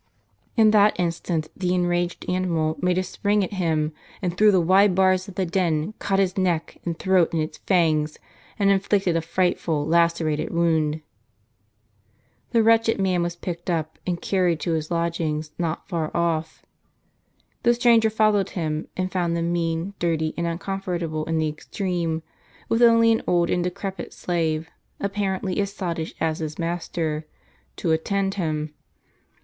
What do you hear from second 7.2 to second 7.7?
in its